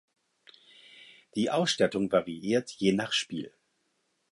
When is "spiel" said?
3.13-3.53